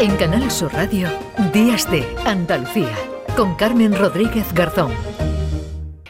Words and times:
En 0.00 0.16
Canal 0.16 0.48
Sur 0.48 0.72
Radio, 0.74 1.08
Días 1.52 1.90
de 1.90 2.06
Andalucía, 2.24 2.96
con 3.36 3.56
Carmen 3.56 3.96
Rodríguez 3.98 4.52
Garzón. 4.54 4.92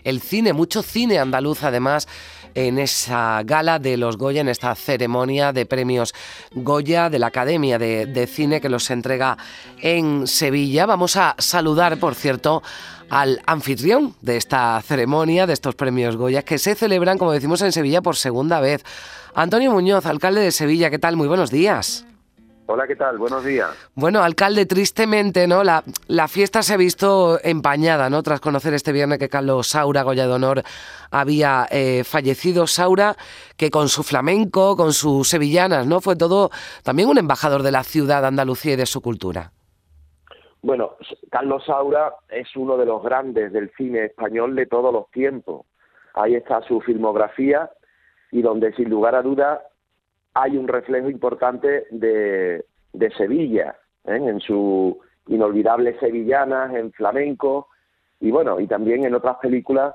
El 0.05 0.21
cine, 0.21 0.53
mucho 0.53 0.83
cine 0.83 1.19
andaluz 1.19 1.65
además 1.65 2.07
en 2.55 2.79
esa 2.79 3.41
gala 3.47 3.79
de 3.79 3.97
los 3.97 4.19
Goya, 4.19 4.43
en 4.43 4.51
esta 4.51 4.75
ceremonia 4.75 5.55
de 5.55 5.65
premios 5.65 6.13
Goya 6.53 7.09
de 7.09 7.19
la 7.19 7.29
Academia 7.29 7.79
de, 7.79 8.05
de, 8.05 8.27
Cine 8.27 8.61
que 8.61 8.69
los 8.69 8.91
entrega 8.91 9.39
en 9.81 10.27
Sevilla. 10.27 10.85
Vamos 10.85 11.17
a 11.17 11.35
saludar, 11.39 11.99
por 11.99 12.15
cierto, 12.15 12.63
al 13.09 13.41
anfitrión 13.47 14.15
de 14.21 14.37
esta 14.37 14.83
ceremonia, 14.83 15.47
de 15.47 15.55
estos 15.55 15.75
premios 15.77 16.19
Goya, 16.19 16.43
que 16.43 16.59
se 16.59 16.75
celebran, 16.75 17.17
como 17.17 17.33
decimos, 17.33 17.63
en 17.63 17.73
Sevilla 17.73 18.03
por 18.03 18.17
segunda 18.17 18.61
vez. 18.61 18.85
Antonio 19.35 19.73
Muñoz, 19.73 20.05
alcalde 20.05 20.43
de 20.43 20.53
Sevilla, 20.53 20.91
¿qué 20.91 20.99
tal? 20.99 21.17
Muy 21.17 21.27
buenos 21.27 21.51
días. 21.51 22.05
Hola, 22.71 22.87
¿qué 22.87 22.97
tal? 22.97 23.17
Buenos 23.17 23.47
días. 23.47 23.71
Bueno, 23.95 24.23
alcalde, 24.23 24.67
tristemente, 24.67 25.47
¿no? 25.47 25.65
La, 25.65 25.83
la 26.07 26.29
fiesta 26.29 26.63
se 26.63 26.75
ha 26.75 26.77
visto 26.77 27.39
empañada, 27.43 28.11
¿no? 28.11 28.23
Tras 28.23 28.43
conocer 28.43 28.75
este 28.75 28.93
viernes 28.93 29.19
que 29.19 29.31
Carlos 29.31 29.69
Saura, 29.69 30.03
Goya 30.03 30.27
de 30.27 30.35
Honor, 30.35 30.63
había 31.11 31.67
eh, 31.71 32.05
fallecido. 32.05 32.67
Saura, 32.67 33.17
que 33.57 33.71
con 33.71 33.89
su 33.89 34.03
flamenco, 34.03 34.77
con 34.77 34.93
sus 34.93 35.31
sevillanas, 35.31 35.87
¿no? 35.87 36.03
Fue 36.03 36.15
todo 36.15 36.51
también 36.85 37.09
un 37.09 37.17
embajador 37.17 37.63
de 37.63 37.73
la 37.73 37.85
ciudad 37.85 38.21
de 38.21 38.29
Andalucía 38.29 38.75
y 38.75 38.77
de 38.77 38.85
su 38.85 39.01
cultura. 39.01 39.51
Bueno, 40.61 40.97
Carlos 41.31 41.65
Saura 41.65 42.17
es 42.29 42.55
uno 42.55 42.77
de 42.77 42.85
los 42.85 43.03
grandes 43.03 43.51
del 43.51 43.73
cine 43.79 44.05
español 44.05 44.55
de 44.55 44.67
todos 44.67 44.93
los 44.93 45.11
tiempos. 45.11 45.65
Ahí 46.13 46.35
está 46.35 46.61
su 46.69 46.83
filmografía 46.83 47.71
y 48.31 48.43
donde 48.43 48.75
sin 48.75 48.91
lugar 48.91 49.15
a 49.15 49.23
duda 49.23 49.63
hay 50.41 50.57
un 50.57 50.69
reflejo 50.69 51.11
importante 51.11 51.87
de, 51.91 52.65
de 52.93 53.11
Sevilla, 53.11 53.77
¿eh? 54.05 54.17
en 54.17 54.41
su 54.41 54.99
inolvidable 55.27 55.99
sevillanas, 55.99 56.75
en 56.75 56.93
flamenco, 56.93 57.69
y 58.21 58.31
bueno, 58.31 58.61
y 58.61 58.67
también 58.67 59.05
en 59.05 59.15
otras 59.15 59.37
películas 59.39 59.95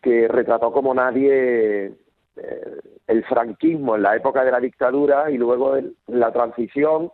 que 0.00 0.28
retrató 0.28 0.72
como 0.72 0.94
nadie 0.94 1.92
eh, 2.36 2.80
el 3.06 3.24
franquismo 3.24 3.96
en 3.96 4.02
la 4.02 4.16
época 4.16 4.44
de 4.44 4.52
la 4.52 4.60
dictadura 4.60 5.30
y 5.30 5.36
luego 5.36 5.76
la 6.06 6.32
transición, 6.32 7.10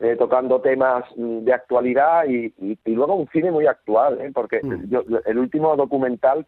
eh, 0.00 0.16
tocando 0.16 0.60
temas 0.60 1.04
de 1.16 1.52
actualidad 1.52 2.24
y, 2.26 2.46
y, 2.58 2.78
y, 2.84 2.94
luego 2.94 3.14
un 3.14 3.28
cine 3.28 3.50
muy 3.50 3.66
actual, 3.66 4.20
¿eh? 4.22 4.30
porque 4.34 4.60
mm. 4.62 4.88
yo, 4.88 5.04
el 5.26 5.38
último 5.38 5.76
documental 5.76 6.46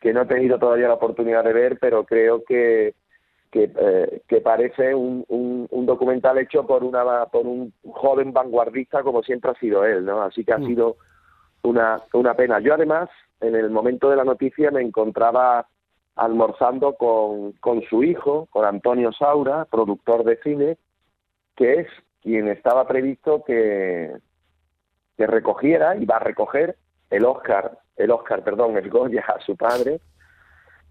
que 0.00 0.12
no 0.12 0.22
he 0.22 0.26
tenido 0.26 0.58
todavía 0.58 0.86
la 0.86 0.94
oportunidad 0.94 1.42
de 1.44 1.52
ver, 1.52 1.78
pero 1.80 2.04
creo 2.04 2.44
que 2.44 2.94
que, 3.50 3.70
eh, 3.74 4.22
que 4.28 4.40
parece 4.40 4.94
un, 4.94 5.24
un, 5.28 5.66
un, 5.70 5.86
documental 5.86 6.38
hecho 6.38 6.66
por 6.66 6.84
una 6.84 7.26
por 7.26 7.46
un 7.46 7.72
joven 7.90 8.32
vanguardista 8.32 9.02
como 9.02 9.22
siempre 9.22 9.50
ha 9.50 9.54
sido 9.54 9.84
él, 9.84 10.04
¿no? 10.04 10.22
Así 10.22 10.44
que 10.44 10.52
ha 10.52 10.58
mm. 10.58 10.66
sido 10.66 10.96
una, 11.62 12.02
una 12.12 12.34
pena. 12.34 12.60
Yo 12.60 12.74
además, 12.74 13.08
en 13.40 13.54
el 13.54 13.70
momento 13.70 14.10
de 14.10 14.16
la 14.16 14.24
noticia, 14.24 14.70
me 14.70 14.82
encontraba 14.82 15.66
almorzando 16.16 16.94
con, 16.94 17.52
con 17.52 17.82
su 17.82 18.02
hijo, 18.02 18.48
con 18.50 18.64
Antonio 18.64 19.12
Saura, 19.12 19.64
productor 19.64 20.24
de 20.24 20.36
cine, 20.42 20.76
que 21.56 21.80
es 21.80 21.88
quien 22.20 22.48
estaba 22.48 22.86
previsto 22.86 23.44
que, 23.44 24.12
que 25.16 25.26
recogiera 25.26 25.96
y 25.96 26.04
va 26.04 26.16
a 26.16 26.20
recoger 26.20 26.76
el 27.10 27.24
Oscar, 27.24 27.78
el 27.96 28.10
Oscar, 28.10 28.42
perdón, 28.42 28.76
el 28.76 28.90
Goya 28.90 29.24
a 29.26 29.40
su 29.40 29.56
padre, 29.56 30.00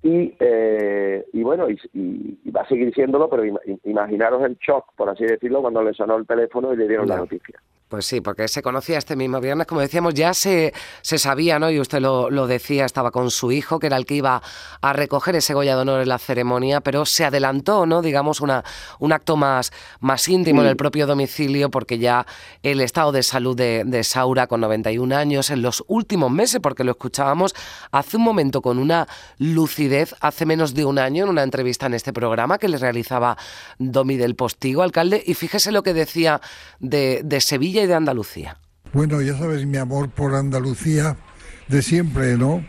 y, 0.03 0.35
eh, 0.39 1.25
y 1.33 1.43
bueno, 1.43 1.69
y, 1.69 1.79
y, 1.93 2.51
va 2.51 2.61
a 2.61 2.67
seguir 2.67 2.93
siéndolo, 2.93 3.29
pero 3.29 3.43
imaginaros 3.83 4.43
el 4.43 4.57
shock, 4.57 4.93
por 4.95 5.09
así 5.09 5.25
decirlo, 5.25 5.61
cuando 5.61 5.83
le 5.83 5.93
sonó 5.93 6.17
el 6.17 6.27
teléfono 6.27 6.73
y 6.73 6.77
le 6.77 6.87
dieron 6.87 7.07
la 7.07 7.17
noticia. 7.17 7.59
Pues 7.89 8.05
sí, 8.05 8.19
porque 8.19 8.49
se 8.49 8.61
conocía 8.61 8.97
este 8.97 9.15
mismo 9.15 9.39
viernes, 9.39 9.65
como 9.65 9.79
decíamos, 9.79 10.13
ya 10.13 10.33
se, 10.33 10.73
se 11.01 11.17
sabía, 11.17 11.57
¿no? 11.57 11.71
Y 11.71 11.79
usted 11.79 12.01
lo, 12.01 12.29
lo, 12.29 12.45
decía, 12.45 12.83
estaba 12.83 13.11
con 13.11 13.31
su 13.31 13.53
hijo, 13.53 13.79
que 13.79 13.87
era 13.87 13.95
el 13.95 14.05
que 14.05 14.15
iba 14.15 14.41
a 14.81 14.91
recoger 14.91 15.37
ese 15.37 15.53
Goya 15.53 15.73
de 15.77 15.83
Honor 15.83 16.01
en 16.01 16.09
la 16.09 16.17
ceremonia, 16.17 16.81
pero 16.81 17.05
se 17.05 17.23
adelantó, 17.23 17.85
¿no? 17.85 18.01
Digamos, 18.01 18.41
una, 18.41 18.65
un 18.99 19.13
acto 19.13 19.37
más, 19.37 19.71
más 20.01 20.27
íntimo 20.27 20.63
en 20.63 20.67
el 20.67 20.75
propio 20.75 21.07
domicilio, 21.07 21.71
porque 21.71 21.97
ya 21.97 22.27
el 22.61 22.81
estado 22.81 23.13
de 23.13 23.23
salud 23.23 23.55
de, 23.55 23.83
de, 23.85 24.03
Saura, 24.03 24.47
con 24.47 24.59
91 24.59 25.15
años, 25.15 25.49
en 25.49 25.61
los 25.61 25.81
últimos 25.87 26.29
meses, 26.29 26.59
porque 26.61 26.83
lo 26.83 26.91
escuchábamos 26.91 27.55
hace 27.91 28.17
un 28.17 28.23
momento 28.23 28.61
con 28.61 28.79
una 28.79 29.07
lucidez, 29.37 30.13
hace 30.19 30.45
menos 30.45 30.73
de 30.73 30.83
un 30.83 30.99
año, 30.99 31.23
en 31.23 31.29
una 31.29 31.43
entrevista 31.43 31.85
en 31.85 31.93
este 31.93 32.11
programa 32.11 32.57
que 32.57 32.67
le 32.67 32.79
realizaba 32.79 33.37
Domi 33.79 34.17
del 34.17 34.35
Postigo, 34.35 34.81
alcalde, 34.83 35.23
y 35.25 35.35
fíjese 35.35 35.71
lo 35.71 35.83
que 35.83 35.93
decía 35.93 36.41
de, 36.81 37.21
de 37.23 37.39
Sevilla 37.39 37.76
de 37.85 37.93
Andalucía? 37.93 38.57
Bueno, 38.93 39.21
ya 39.21 39.37
sabes 39.37 39.65
mi 39.65 39.77
amor 39.77 40.09
por 40.09 40.33
Andalucía 40.33 41.17
de 41.67 41.81
siempre, 41.81 42.37
¿no? 42.37 42.65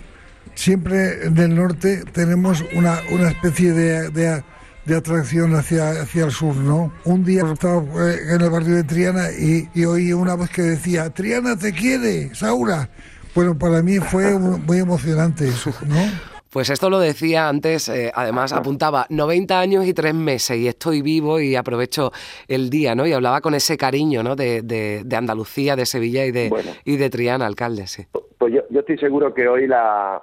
Siempre 0.54 1.26
en 1.26 1.38
el 1.38 1.54
norte 1.54 2.02
tenemos 2.12 2.64
una, 2.74 2.98
una 3.12 3.28
especie 3.28 3.72
de, 3.72 4.10
de, 4.10 4.42
de 4.84 4.96
atracción 4.96 5.54
hacia, 5.54 6.02
hacia 6.02 6.24
el 6.24 6.32
sur, 6.32 6.56
¿no? 6.56 6.92
Un 7.04 7.24
día 7.24 7.44
estaba 7.50 7.80
eh, 8.10 8.34
en 8.34 8.40
el 8.40 8.50
barrio 8.50 8.74
de 8.74 8.84
Triana 8.84 9.30
y, 9.30 9.68
y 9.72 9.84
oí 9.84 10.12
una 10.12 10.34
voz 10.34 10.50
que 10.50 10.62
decía, 10.62 11.08
Triana 11.10 11.56
te 11.56 11.72
quiere, 11.72 12.34
Saura. 12.34 12.90
Bueno, 13.34 13.56
para 13.56 13.82
mí 13.82 13.98
fue 14.00 14.36
muy 14.36 14.78
emocionante 14.78 15.48
eso, 15.48 15.72
¿no? 15.86 16.37
Pues 16.52 16.70
esto 16.70 16.88
lo 16.88 16.98
decía 16.98 17.48
antes, 17.48 17.88
eh, 17.88 18.10
además 18.14 18.52
apuntaba 18.52 19.06
90 19.10 19.60
años 19.60 19.86
y 19.86 19.92
tres 19.92 20.14
meses 20.14 20.56
y 20.56 20.66
estoy 20.66 21.02
vivo 21.02 21.40
y 21.40 21.56
aprovecho 21.56 22.10
el 22.46 22.70
día, 22.70 22.94
¿no? 22.94 23.06
Y 23.06 23.12
hablaba 23.12 23.40
con 23.40 23.54
ese 23.54 23.76
cariño, 23.76 24.22
¿no? 24.22 24.34
De, 24.34 24.62
de, 24.62 25.02
de 25.04 25.16
Andalucía, 25.16 25.76
de 25.76 25.84
Sevilla 25.84 26.24
y 26.24 26.32
de, 26.32 26.48
bueno, 26.48 26.70
y 26.84 26.96
de 26.96 27.10
Triana, 27.10 27.46
alcalde, 27.46 27.86
sí. 27.86 28.06
Pues 28.38 28.54
yo, 28.54 28.62
yo 28.70 28.80
estoy 28.80 28.98
seguro 28.98 29.34
que 29.34 29.46
hoy 29.46 29.66
la, 29.66 30.22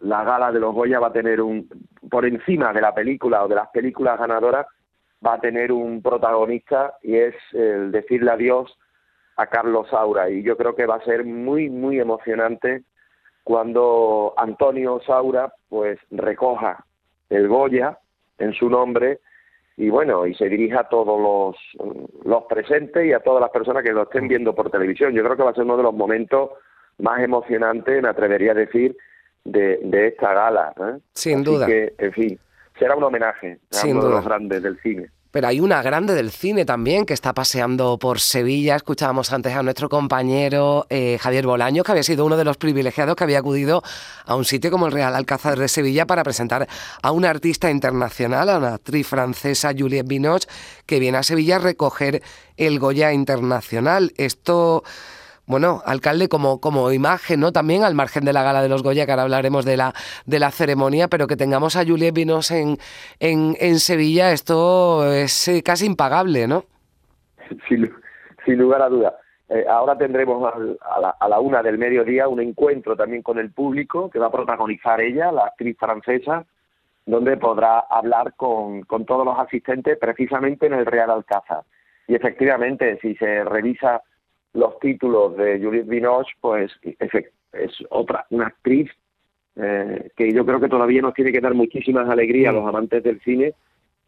la 0.00 0.24
gala 0.24 0.52
de 0.52 0.60
los 0.60 0.74
Goya 0.74 1.00
va 1.00 1.08
a 1.08 1.12
tener 1.12 1.40
un, 1.40 1.68
por 2.10 2.24
encima 2.24 2.72
de 2.72 2.80
la 2.80 2.94
película 2.94 3.44
o 3.44 3.48
de 3.48 3.56
las 3.56 3.68
películas 3.68 4.18
ganadoras, 4.18 4.66
va 5.24 5.34
a 5.34 5.40
tener 5.40 5.72
un 5.72 6.00
protagonista 6.00 6.94
y 7.02 7.16
es 7.16 7.34
el 7.52 7.90
decirle 7.90 8.30
adiós 8.30 8.72
a 9.36 9.46
Carlos 9.46 9.88
Saura. 9.90 10.30
Y 10.30 10.42
yo 10.42 10.56
creo 10.56 10.74
que 10.74 10.86
va 10.86 10.96
a 10.96 11.04
ser 11.04 11.24
muy, 11.24 11.68
muy 11.68 11.98
emocionante 12.00 12.84
cuando 13.48 14.34
Antonio 14.36 15.00
Saura 15.06 15.50
pues 15.70 15.98
recoja 16.10 16.84
el 17.30 17.48
Goya 17.48 17.98
en 18.36 18.52
su 18.52 18.68
nombre 18.68 19.20
y 19.78 19.88
bueno, 19.88 20.26
y 20.26 20.34
se 20.34 20.50
dirija 20.50 20.80
a 20.80 20.88
todos 20.90 21.18
los, 21.18 21.96
los 22.26 22.44
presentes 22.44 23.06
y 23.06 23.14
a 23.14 23.20
todas 23.20 23.40
las 23.40 23.48
personas 23.50 23.82
que 23.82 23.92
lo 23.92 24.02
estén 24.02 24.28
viendo 24.28 24.54
por 24.54 24.70
televisión. 24.70 25.14
Yo 25.14 25.24
creo 25.24 25.34
que 25.34 25.44
va 25.44 25.50
a 25.52 25.54
ser 25.54 25.64
uno 25.64 25.78
de 25.78 25.82
los 25.82 25.94
momentos 25.94 26.50
más 26.98 27.22
emocionantes, 27.22 28.02
me 28.02 28.10
atrevería 28.10 28.52
a 28.52 28.54
decir, 28.54 28.94
de, 29.44 29.78
de 29.82 30.08
esta 30.08 30.34
gala. 30.34 30.74
¿eh? 30.78 30.98
Sin 31.14 31.36
Así 31.36 31.44
duda. 31.44 31.64
Que, 31.66 31.94
en 31.96 32.12
fin, 32.12 32.38
será 32.78 32.96
un 32.96 33.04
homenaje 33.04 33.60
a 33.72 33.74
Sin 33.76 33.92
uno 33.92 34.00
duda. 34.02 34.10
de 34.10 34.16
los 34.16 34.24
grandes 34.26 34.62
del 34.62 34.78
cine. 34.82 35.08
Pero 35.30 35.48
hay 35.48 35.60
una 35.60 35.82
grande 35.82 36.14
del 36.14 36.30
cine 36.30 36.64
también 36.64 37.04
que 37.04 37.12
está 37.12 37.34
paseando 37.34 37.98
por 37.98 38.18
Sevilla. 38.18 38.76
Escuchábamos 38.76 39.32
antes 39.32 39.54
a 39.54 39.62
nuestro 39.62 39.90
compañero 39.90 40.86
eh, 40.88 41.18
Javier 41.20 41.46
Bolaño, 41.46 41.82
que 41.82 41.92
había 41.92 42.02
sido 42.02 42.24
uno 42.24 42.36
de 42.36 42.44
los 42.44 42.56
privilegiados 42.56 43.14
que 43.14 43.24
había 43.24 43.40
acudido 43.40 43.82
a 44.24 44.34
un 44.36 44.46
sitio 44.46 44.70
como 44.70 44.86
el 44.86 44.92
Real 44.92 45.14
Alcázar 45.14 45.58
de 45.58 45.68
Sevilla 45.68 46.06
para 46.06 46.24
presentar 46.24 46.66
a 47.02 47.12
una 47.12 47.28
artista 47.28 47.70
internacional, 47.70 48.48
a 48.48 48.58
una 48.58 48.74
actriz 48.74 49.06
francesa, 49.06 49.72
Juliette 49.76 50.08
Binoche, 50.08 50.48
que 50.86 50.98
viene 50.98 51.18
a 51.18 51.22
Sevilla 51.22 51.56
a 51.56 51.60
recoger 51.60 52.22
el 52.56 52.78
Goya 52.78 53.12
Internacional. 53.12 54.14
Esto 54.16 54.82
bueno, 55.48 55.82
alcalde, 55.84 56.28
como, 56.28 56.60
como 56.60 56.92
imagen, 56.92 57.40
¿no? 57.40 57.50
También 57.50 57.82
al 57.82 57.94
margen 57.94 58.24
de 58.24 58.32
la 58.32 58.44
gala 58.44 58.62
de 58.62 58.68
los 58.68 58.82
Goya, 58.82 59.06
que 59.06 59.12
ahora 59.12 59.24
hablaremos 59.24 59.64
de 59.64 59.76
la, 59.76 59.94
de 60.26 60.38
la 60.38 60.50
ceremonia, 60.50 61.08
pero 61.08 61.26
que 61.26 61.36
tengamos 61.36 61.74
a 61.74 61.84
Juliette 61.84 62.14
Vinos 62.14 62.50
en, 62.50 62.76
en, 63.18 63.56
en 63.58 63.78
Sevilla, 63.80 64.30
esto 64.30 65.10
es 65.10 65.48
eh, 65.48 65.62
casi 65.64 65.86
impagable, 65.86 66.46
¿no? 66.46 66.64
Sin, 67.68 67.90
sin 68.44 68.58
lugar 68.58 68.82
a 68.82 68.88
duda. 68.88 69.16
Eh, 69.48 69.64
ahora 69.66 69.96
tendremos 69.96 70.52
al, 70.54 70.78
a, 70.82 71.00
la, 71.00 71.16
a 71.18 71.28
la 71.28 71.40
una 71.40 71.62
del 71.62 71.78
mediodía 71.78 72.28
un 72.28 72.40
encuentro 72.40 72.94
también 72.94 73.22
con 73.22 73.38
el 73.38 73.50
público 73.50 74.10
que 74.10 74.18
va 74.18 74.26
a 74.26 74.30
protagonizar 74.30 75.00
ella, 75.00 75.32
la 75.32 75.46
actriz 75.46 75.76
francesa, 75.78 76.44
donde 77.06 77.38
podrá 77.38 77.78
hablar 77.88 78.34
con, 78.36 78.82
con 78.82 79.06
todos 79.06 79.24
los 79.24 79.38
asistentes 79.38 79.96
precisamente 79.98 80.66
en 80.66 80.74
el 80.74 80.84
Real 80.84 81.10
Alcázar. 81.10 81.62
Y 82.06 82.14
efectivamente, 82.14 82.98
si 83.00 83.14
se 83.14 83.44
revisa 83.44 84.02
los 84.58 84.78
títulos 84.80 85.36
de 85.36 85.60
Juliette 85.60 85.88
Binoche, 85.88 86.32
pues 86.40 86.72
es 86.82 87.72
otra, 87.90 88.26
una 88.30 88.48
actriz 88.48 88.90
eh, 89.56 90.10
que 90.16 90.32
yo 90.32 90.44
creo 90.44 90.60
que 90.60 90.68
todavía 90.68 91.02
nos 91.02 91.14
tiene 91.14 91.32
que 91.32 91.40
dar 91.40 91.54
muchísimas 91.54 92.08
alegrías 92.08 92.50
a 92.50 92.56
los 92.56 92.68
amantes 92.68 93.02
del 93.02 93.20
cine, 93.20 93.54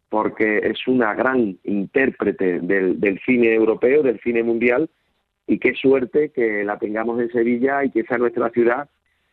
porque 0.09 0.59
es 0.59 0.87
una 0.87 1.13
gran 1.13 1.57
intérprete 1.63 2.59
del, 2.59 2.99
del 2.99 3.19
cine 3.25 3.53
europeo, 3.53 4.03
del 4.03 4.19
cine 4.21 4.43
mundial, 4.43 4.89
y 5.47 5.57
qué 5.57 5.73
suerte 5.73 6.29
que 6.29 6.63
la 6.63 6.77
tengamos 6.77 7.19
en 7.19 7.31
Sevilla 7.31 7.83
y 7.83 7.91
que 7.91 8.03
sea 8.03 8.17
nuestra 8.17 8.49
ciudad 8.49 8.89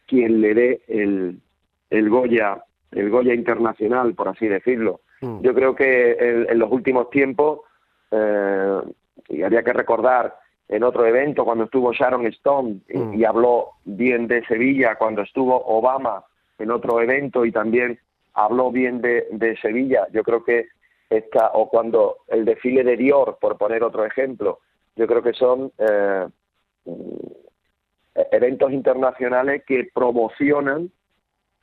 quien 0.06 0.40
le 0.40 0.54
dé 0.54 0.80
el, 0.88 1.38
el 1.90 2.08
Goya, 2.08 2.64
el 2.92 3.10
Goya 3.10 3.34
internacional, 3.34 4.14
por 4.14 4.28
así 4.28 4.48
decirlo. 4.48 5.00
Mm. 5.20 5.42
Yo 5.42 5.54
creo 5.54 5.74
que 5.74 6.12
en, 6.12 6.50
en 6.50 6.58
los 6.58 6.72
últimos 6.72 7.10
tiempos, 7.10 7.60
eh, 8.10 8.80
y 9.28 9.42
habría 9.42 9.62
que 9.62 9.72
recordar 9.72 10.34
en 10.68 10.82
otro 10.82 11.06
evento 11.06 11.44
cuando 11.44 11.64
estuvo 11.64 11.92
Sharon 11.92 12.26
Stone 12.26 12.80
Mm. 12.88 13.14
y, 13.14 13.16
y 13.18 13.24
habló 13.24 13.70
bien 13.84 14.28
de 14.28 14.44
Sevilla, 14.46 14.96
cuando 14.96 15.22
estuvo 15.22 15.56
Obama 15.66 16.24
en 16.58 16.70
otro 16.70 17.00
evento 17.00 17.44
y 17.44 17.52
también 17.52 17.98
habló 18.34 18.70
bien 18.70 19.00
de, 19.00 19.26
de 19.32 19.56
Sevilla. 19.58 20.06
Yo 20.12 20.22
creo 20.22 20.44
que 20.44 20.68
esta, 21.10 21.50
o 21.54 21.68
cuando 21.68 22.18
el 22.28 22.44
desfile 22.44 22.84
de 22.84 22.96
Dior, 22.96 23.38
por 23.40 23.56
poner 23.56 23.82
otro 23.82 24.04
ejemplo, 24.04 24.60
yo 24.96 25.06
creo 25.06 25.22
que 25.22 25.32
son 25.32 25.72
eh, 25.78 26.26
mm, 26.84 28.20
eventos 28.32 28.72
internacionales 28.72 29.62
que 29.66 29.88
promocionan 29.94 30.90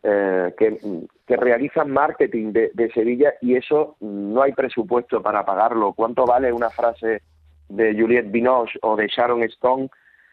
eh, 0.03 0.53
que, 0.57 0.77
que 1.25 1.35
realizan 1.35 1.91
marketing 1.91 2.53
de, 2.53 2.71
de 2.73 2.91
Sevilla 2.91 3.33
y 3.41 3.55
eso 3.55 3.97
mm, 3.99 4.33
no 4.33 4.41
hay 4.41 4.53
presupuesto 4.53 5.21
para 5.21 5.45
pagarlo. 5.45 5.93
¿Cuánto 5.93 6.25
vale 6.25 6.51
una 6.51 6.69
frase 6.69 7.21
de 7.69 7.93
Juliette 7.93 8.31
Binoche 8.31 8.77
o 8.81 8.95
de 8.95 9.07
Sharon 9.07 9.43
Stone 9.43 9.89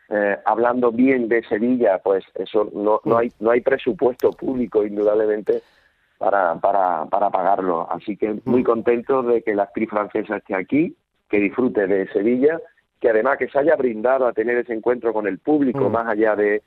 eh, 0.08 0.36
hablando 0.44 0.92
bien 0.92 1.28
de 1.28 1.42
Sevilla? 1.44 1.98
Pues 1.98 2.24
eso 2.34 2.70
no, 2.74 3.00
no 3.04 3.18
hay 3.18 3.32
no 3.40 3.50
hay 3.50 3.60
presupuesto 3.60 4.30
público 4.32 4.84
indudablemente 4.84 5.62
para, 6.18 6.54
para, 6.56 7.06
para 7.06 7.30
pagarlo. 7.30 7.88
Así 7.90 8.16
que 8.16 8.40
muy 8.44 8.62
contento 8.62 9.22
de 9.22 9.42
que 9.42 9.54
la 9.54 9.64
actriz 9.64 9.90
francesa 9.90 10.36
esté 10.36 10.54
aquí, 10.54 10.96
que 11.28 11.38
disfrute 11.38 11.86
de 11.86 12.06
Sevilla, 12.12 12.60
que 13.00 13.10
además 13.10 13.38
que 13.38 13.48
se 13.48 13.58
haya 13.58 13.74
brindado 13.74 14.26
a 14.26 14.32
tener 14.32 14.58
ese 14.58 14.72
encuentro 14.72 15.12
con 15.12 15.26
el 15.26 15.38
público, 15.38 15.88
Mm. 15.88 15.92
más 15.92 16.06
allá 16.08 16.36
de 16.36 16.62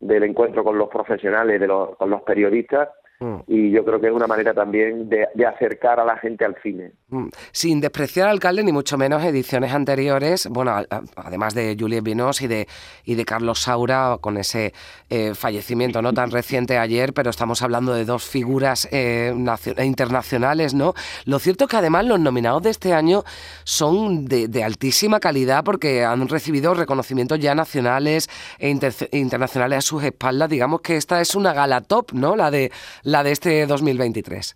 del 0.00 0.22
encuentro 0.22 0.62
con 0.62 0.78
los 0.78 0.88
profesionales, 0.88 1.58
de 1.60 1.66
los, 1.66 1.96
con 1.96 2.10
los 2.10 2.22
periodistas, 2.22 2.88
Mm. 3.20 3.36
y 3.48 3.70
yo 3.72 3.84
creo 3.84 4.00
que 4.00 4.06
es 4.06 4.12
una 4.12 4.28
manera 4.28 4.54
también 4.54 5.08
de, 5.08 5.26
de 5.34 5.46
acercar 5.46 5.98
a 5.98 6.04
la 6.04 6.16
gente 6.18 6.44
al 6.44 6.54
cine. 6.62 6.92
Mm. 7.08 7.28
Sin 7.50 7.80
despreciar 7.80 8.26
al 8.28 8.34
alcalde, 8.34 8.62
ni 8.62 8.70
mucho 8.70 8.96
menos 8.96 9.24
ediciones 9.24 9.72
anteriores, 9.72 10.46
bueno, 10.48 10.70
a- 10.70 10.84
a- 10.88 11.02
además 11.16 11.54
de 11.54 11.76
Juliette 11.78 12.04
Vinos 12.04 12.40
y 12.42 12.46
de, 12.46 12.68
y 13.04 13.16
de 13.16 13.24
Carlos 13.24 13.60
Saura, 13.62 14.18
con 14.20 14.36
ese 14.36 14.72
eh, 15.10 15.34
fallecimiento 15.34 16.00
no 16.00 16.12
tan 16.12 16.30
reciente 16.30 16.78
ayer, 16.78 17.12
pero 17.12 17.30
estamos 17.30 17.60
hablando 17.62 17.92
de 17.92 18.04
dos 18.04 18.24
figuras 18.24 18.86
eh, 18.92 19.32
nacio- 19.36 19.74
internacionales, 19.84 20.74
¿no? 20.74 20.94
Lo 21.24 21.40
cierto 21.40 21.64
es 21.64 21.70
que 21.70 21.76
además 21.76 22.04
los 22.04 22.20
nominados 22.20 22.62
de 22.62 22.70
este 22.70 22.92
año 22.94 23.24
son 23.64 24.26
de, 24.26 24.48
de 24.48 24.62
altísima 24.64 25.20
calidad 25.20 25.64
porque 25.64 26.04
han 26.04 26.28
recibido 26.28 26.74
reconocimientos 26.74 27.38
ya 27.40 27.54
nacionales 27.54 28.28
e 28.58 28.68
inter- 28.68 29.08
internacionales 29.12 29.78
a 29.78 29.82
sus 29.82 30.04
espaldas. 30.04 30.48
Digamos 30.48 30.80
que 30.82 30.96
esta 30.96 31.20
es 31.20 31.34
una 31.34 31.52
gala 31.52 31.80
top, 31.80 32.12
¿no? 32.12 32.36
La 32.36 32.50
de, 32.50 32.70
la 33.08 33.22
de 33.22 33.32
este 33.32 33.66
2023. 33.66 34.54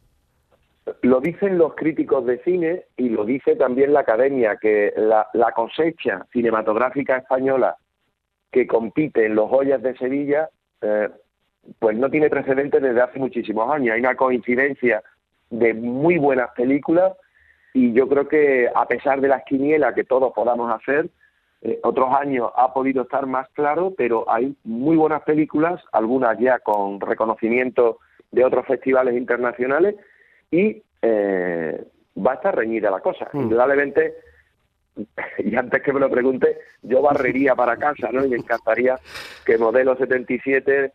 Lo 1.02 1.20
dicen 1.20 1.56
los 1.56 1.74
críticos 1.74 2.26
de 2.26 2.38
cine 2.42 2.84
y 2.98 3.08
lo 3.08 3.24
dice 3.24 3.56
también 3.56 3.94
la 3.94 4.00
academia, 4.00 4.56
que 4.60 4.92
la, 4.94 5.26
la 5.32 5.52
cosecha 5.52 6.26
cinematográfica 6.32 7.16
española 7.16 7.76
que 8.50 8.66
compite 8.66 9.24
en 9.24 9.36
los 9.36 9.48
Joyas 9.48 9.80
de 9.80 9.96
Sevilla, 9.96 10.50
eh, 10.82 11.08
pues 11.78 11.96
no 11.96 12.10
tiene 12.10 12.28
precedentes 12.28 12.82
desde 12.82 13.00
hace 13.00 13.18
muchísimos 13.18 13.72
años. 13.72 13.94
Hay 13.94 14.00
una 14.00 14.16
coincidencia 14.16 15.02
de 15.48 15.72
muy 15.72 16.18
buenas 16.18 16.50
películas 16.54 17.14
y 17.72 17.94
yo 17.94 18.06
creo 18.06 18.28
que 18.28 18.68
a 18.74 18.86
pesar 18.86 19.22
de 19.22 19.28
las 19.28 19.44
quinielas 19.44 19.94
que 19.94 20.04
todos 20.04 20.30
podamos 20.34 20.70
hacer, 20.70 21.08
eh, 21.62 21.80
otros 21.84 22.14
años 22.14 22.50
ha 22.54 22.74
podido 22.74 23.04
estar 23.04 23.24
más 23.26 23.48
claro, 23.54 23.94
pero 23.96 24.30
hay 24.30 24.54
muy 24.64 24.96
buenas 24.96 25.22
películas, 25.22 25.80
algunas 25.92 26.38
ya 26.38 26.58
con 26.58 27.00
reconocimiento 27.00 27.98
de 28.32 28.44
otros 28.44 28.66
festivales 28.66 29.14
internacionales 29.14 29.94
y 30.50 30.82
eh, 31.02 31.84
va 32.16 32.32
a 32.32 32.34
estar 32.34 32.56
reñida 32.56 32.90
la 32.90 33.00
cosa. 33.00 33.28
Mm. 33.32 33.42
Indudablemente, 33.42 34.14
y 35.38 35.54
antes 35.54 35.82
que 35.82 35.92
me 35.92 36.00
lo 36.00 36.10
pregunte, 36.10 36.58
yo 36.82 37.02
barrería 37.02 37.54
para 37.54 37.76
casa, 37.76 38.10
¿no? 38.10 38.24
Y 38.24 38.30
me 38.30 38.36
encantaría 38.36 38.98
que 39.44 39.58
Modelo 39.58 39.96
77 39.96 40.92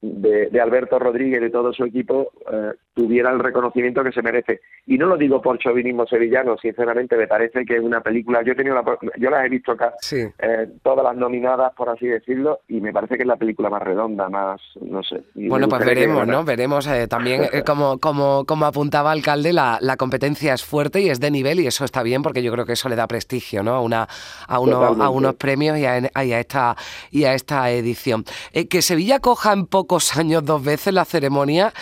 de, 0.00 0.46
de 0.46 0.60
Alberto 0.60 0.98
Rodríguez 0.98 1.40
y 1.40 1.44
de 1.44 1.50
todo 1.50 1.72
su 1.72 1.84
equipo 1.84 2.30
eh, 2.52 2.72
tuviera 2.98 3.30
el 3.30 3.38
reconocimiento 3.38 4.02
que 4.02 4.10
se 4.10 4.22
merece. 4.22 4.60
Y 4.86 4.98
no 4.98 5.06
lo 5.06 5.16
digo 5.16 5.40
por 5.40 5.56
chauvinismo 5.60 6.04
sevillano, 6.06 6.56
sinceramente 6.58 7.16
me 7.16 7.28
parece 7.28 7.64
que 7.64 7.76
es 7.76 7.80
una 7.82 8.00
película, 8.00 8.42
yo 8.42 8.52
he 8.52 8.56
tenido 8.56 8.74
la, 8.74 8.82
yo 9.16 9.30
las 9.30 9.44
he 9.46 9.48
visto 9.48 9.70
acá, 9.70 9.94
Sí. 10.00 10.16
eh, 10.38 10.66
todas 10.82 11.04
las 11.04 11.16
nominadas, 11.16 11.72
por 11.74 11.88
así 11.90 12.06
decirlo, 12.08 12.60
y 12.66 12.80
me 12.80 12.92
parece 12.92 13.16
que 13.16 13.22
es 13.22 13.26
la 13.28 13.36
película 13.36 13.70
más 13.70 13.82
redonda, 13.82 14.28
más, 14.28 14.60
no 14.80 15.00
sé. 15.04 15.22
Bueno, 15.36 15.68
pues 15.68 15.84
veremos. 15.86 16.26
¿no? 16.26 16.42
Veremos 16.42 16.88
eh, 16.88 17.06
también, 17.06 17.44
eh, 17.52 17.62
como, 17.64 17.98
como, 17.98 18.44
como 18.44 18.66
apuntaba 18.66 19.12
alcalde, 19.12 19.52
la, 19.52 19.78
la 19.80 19.96
competencia 19.96 20.54
es 20.54 20.64
fuerte 20.64 21.00
y 21.00 21.08
es 21.08 21.20
de 21.20 21.30
nivel 21.30 21.60
y 21.60 21.68
eso 21.68 21.84
está 21.84 22.02
bien 22.02 22.22
porque 22.24 22.42
yo 22.42 22.50
creo 22.50 22.66
que 22.66 22.72
eso 22.72 22.88
le 22.88 22.96
da 22.96 23.06
prestigio, 23.06 23.62
¿no? 23.62 23.74
A, 23.74 23.80
una, 23.80 24.08
a, 24.48 24.58
uno- 24.58 24.82
a 24.82 25.08
unos 25.10 25.34
premios 25.36 25.78
y 25.78 25.84
a, 25.86 25.98
y 26.00 26.32
a 26.32 26.40
esta, 26.40 26.74
y 27.12 27.24
a 27.24 27.34
esta 27.34 27.70
edición. 27.70 28.24
Que 28.68 28.82
Sevilla 28.82 29.20
coja 29.20 29.52
en 29.52 29.66
pocos 29.66 30.16
años 30.16 30.44
dos 30.44 30.64
veces 30.64 30.92
la 30.92 31.04
ceremonia 31.04 31.72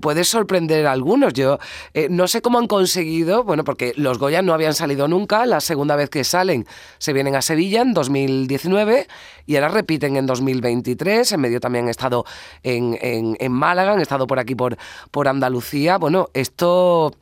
puede 0.00 0.24
sorprender 0.42 0.86
a 0.86 0.92
algunos. 0.92 1.32
Yo 1.34 1.58
eh, 1.94 2.08
no 2.10 2.26
sé 2.26 2.42
cómo 2.42 2.58
han 2.58 2.66
conseguido, 2.66 3.44
bueno, 3.44 3.62
porque 3.64 3.92
los 3.96 4.18
Goya 4.18 4.42
no 4.42 4.52
habían 4.52 4.74
salido 4.74 5.06
nunca, 5.06 5.46
la 5.46 5.60
segunda 5.60 5.94
vez 5.96 6.10
que 6.10 6.24
salen 6.24 6.66
se 6.98 7.12
vienen 7.12 7.36
a 7.36 7.42
Sevilla 7.42 7.80
en 7.82 7.94
2019 7.94 9.06
y 9.46 9.54
ahora 9.56 9.68
repiten 9.68 10.16
en 10.16 10.26
2023. 10.26 11.30
En 11.32 11.40
medio 11.40 11.60
también 11.60 11.84
han 11.84 11.90
estado 11.90 12.24
en, 12.64 12.98
en- 13.00 13.36
en 13.38 13.52
Málaga, 13.52 13.92
han 13.92 14.00
estado 14.00 14.26
por 14.26 14.38
aquí 14.40 14.54
por, 14.56 14.76
por 15.12 15.28
Andalucía. 15.28 15.96
Bueno, 15.98 16.28
esto 16.34 17.14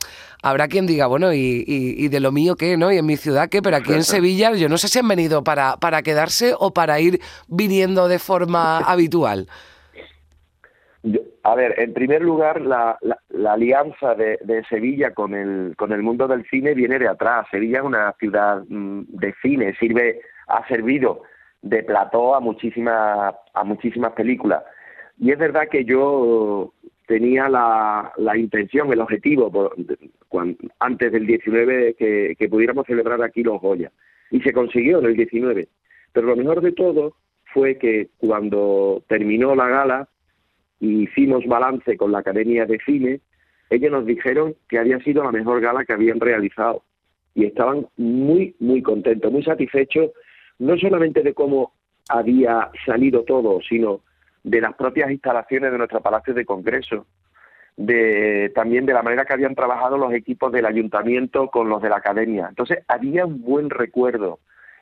habrá 0.43 0.69
quien 0.69 0.87
diga, 0.87 1.07
bueno, 1.07 1.35
y, 1.35 1.39
y- 1.67 2.05
y 2.05 2.09
de 2.09 2.21
lo 2.21 2.33
mío 2.33 2.57
qué, 2.57 2.79
¿no? 2.79 2.91
Y 2.91 2.97
en 2.97 3.05
mi 3.07 3.19
ciudad 3.19 3.51
qué, 3.51 3.61
pero 3.61 3.77
aquí 3.77 3.93
en 3.93 4.05
Sevilla 4.05 4.53
yo 4.55 4.69
no 4.71 4.79
sé 4.79 4.89
si 4.89 4.99
han 4.99 5.09
venido 5.09 5.45
para, 5.45 5.77
para 5.77 6.03
quedarse 6.03 6.55
o 6.59 6.73
para 6.73 6.99
ir 7.01 7.21
viniendo 7.49 8.09
de 8.09 8.19
forma 8.19 8.79
habitual. 8.93 9.47
A 11.43 11.55
ver, 11.55 11.75
en 11.79 11.95
primer 11.95 12.21
lugar, 12.21 12.61
la, 12.61 12.99
la, 13.01 13.19
la 13.31 13.55
alianza 13.55 14.15
de, 14.15 14.39
de 14.43 14.63
Sevilla 14.65 15.15
con 15.15 15.35
el, 15.35 15.75
con 15.77 15.93
el 15.93 16.03
mundo 16.03 16.29
del 16.29 16.45
cine 16.51 16.75
viene 16.75 16.99
de 16.99 17.09
atrás. 17.09 17.47
Sevilla 17.51 17.79
es 17.79 17.85
una 17.85 18.13
ciudad 18.19 18.63
mm, 18.69 19.05
de 19.09 19.35
cine, 19.41 19.75
sirve, 19.81 20.21
ha 20.49 20.67
servido 20.69 21.23
de 21.63 21.83
plató 21.83 22.35
a 22.35 22.41
muchísimas, 22.41 23.35
a 23.55 23.65
muchísimas 23.65 24.13
películas. 24.13 24.63
Y 25.19 25.31
es 25.33 25.39
verdad 25.39 25.69
que 25.71 25.85
yo 25.85 26.73
tenía 27.07 27.49
la, 27.49 28.13
intención, 28.37 28.93
el 28.93 29.01
objetivo, 29.01 29.51
por- 29.51 29.75
antes 30.79 31.13
del 31.13 31.27
19, 31.27 31.95
que, 31.95 32.37
que 32.39 32.49
pudiéramos 32.49 32.87
celebrar 32.87 33.23
aquí 33.23 33.43
los 33.43 33.61
Goya. 33.61 33.91
Y 34.31 34.41
se 34.43 34.53
consiguió 34.53 34.99
en 34.99 35.07
el 35.07 35.17
19. 35.17 35.67
Pero 36.13 36.27
lo 36.27 36.37
mejor 36.37 36.61
de 36.61 36.73
todo 36.73 37.15
fue 37.53 37.79
que 37.79 38.11
cuando 38.19 39.03
terminó 39.09 39.55
la 39.55 39.69
gala, 39.69 40.09
y 40.81 41.05
hicimos 41.05 41.47
balance 41.47 41.97
con 41.97 42.11
la 42.11 42.19
Academia 42.21 42.67
de 42.67 42.79
Cine, 42.85 43.21
ellos 43.69 43.93
nos 43.93 44.07
dijeron 44.07 44.57
que 44.69 44.79
había 44.79 44.99
sido 45.01 45.23
la 45.23 45.31
mejor 45.31 45.61
gala 45.61 45.85
que 45.85 45.93
habían 45.93 46.19
realizado 46.19 46.83
y 47.35 47.45
estaban 47.45 47.87
muy, 47.97 48.57
muy 48.59 48.83
contentos, 48.83 49.31
muy 49.31 49.45
satisfechos, 49.45 50.11
no 50.59 50.77
solamente 50.79 51.23
de 51.23 51.35
cómo 51.35 51.73
había 52.09 52.71
salido 52.85 53.23
todo, 53.23 53.61
sino 53.61 54.01
de 54.43 54.61
las 54.61 54.75
propias 54.75 55.11
instalaciones 55.11 55.71
de 55.71 55.79
nuestro 55.79 56.01
Palacio 56.01 56.35
de 56.35 56.45
Congreso, 56.45 57.07
de 57.77 58.51
también 58.55 58.87
de 58.87 58.93
la 58.93 59.03
manera 59.03 59.25
que 59.25 59.35
habían 59.35 59.55
trabajado 59.55 59.97
los 59.97 60.13
equipos 60.13 60.51
del 60.51 60.67
ayuntamiento 60.67 61.49
con 61.49 61.69
los 61.69 61.81
de 61.81 61.91
la 61.91 61.97
academia. 61.97 62.47
Entonces 62.49 62.81
había 62.89 63.25
un 63.25 63.43
buen 63.43 63.71
recuerdo 63.71 64.41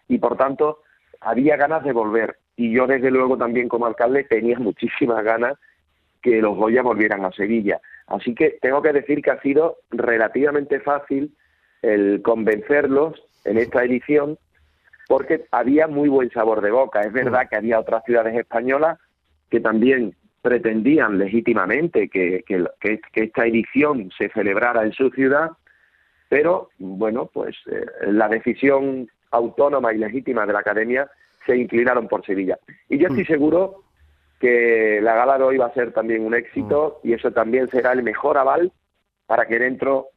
y 0.09 0.19
por 0.19 0.37
tanto 0.37 0.81
había 1.21 1.57
ganas 1.57 1.85
de 1.85 1.93
volver. 1.93 2.39
Y 2.57 2.73
yo 2.73 2.87
desde 2.87 3.11
luego 3.11 3.37
también 3.37 3.69
como 3.69 3.87
alcalde 3.87 4.25
tenía 4.25 4.59
muchísimas 4.59 5.23
ganas 5.23 5.55
que 6.23 6.41
los 6.41 6.57
Goya 6.57 6.83
volvieran 6.83 7.25
a 7.25 7.33
Sevilla. 7.33 7.81
Así 8.07 8.35
que 8.35 8.59
tengo 8.61 8.83
que 8.83 8.93
decir 8.93 9.23
que 9.23 9.31
ha 9.31 9.41
sido 9.41 9.77
relativamente 9.91 10.81
fácil 10.81 11.35
el 11.83 12.23
convencerlos 12.23 13.23
en 13.45 13.59
esta 13.59 13.85
edición 13.85 14.39
porque 15.09 15.47
había 15.51 15.87
muy 15.87 16.09
buen 16.09 16.31
sabor 16.31 16.61
de 16.61 16.71
boca. 16.71 17.01
Es 17.01 17.13
verdad 17.13 17.49
que 17.49 17.57
había 17.57 17.81
otras 17.81 18.05
ciudades 18.05 18.37
españolas 18.37 18.99
que 19.51 19.61
también 19.61 20.15
pretendían 20.43 21.19
legítimamente 21.19 22.09
que, 22.09 22.45
que, 22.47 22.65
que, 22.81 23.01
que 23.13 23.25
esta 23.25 23.47
edición 23.47 24.11
se 24.17 24.29
celebrara 24.29 24.85
en 24.85 24.93
su 24.93 25.11
ciudad, 25.11 25.51
pero 26.29 26.69
bueno, 26.79 27.27
pues 27.33 27.57
eh, 27.71 27.87
la 28.07 28.29
decisión 28.29 29.09
autónoma 29.31 29.93
y 29.93 29.99
legítima 29.99 30.47
de 30.47 30.53
la 30.53 30.61
Academia 30.61 31.11
se 31.47 31.57
inclinaron 31.57 32.09
por 32.09 32.25
Sevilla. 32.25 32.59
Y 32.89 32.99
yo 32.99 33.09
estoy 33.09 33.25
seguro 33.25 33.83
que 34.39 35.01
la 35.03 35.15
gala 35.15 35.39
de 35.39 35.45
hoy 35.45 35.57
va 35.59 35.67
a 35.67 35.75
ser 35.75 35.93
también 35.93 36.25
un 36.25 36.35
éxito 36.35 37.01
y 37.03 37.13
eso 37.13 37.33
también 37.33 37.69
será 37.69 37.93
el 37.93 38.03
mejor 38.03 38.39
aval 38.39 38.73
para 39.27 39.47
que 39.47 39.59
dentro 39.59 40.09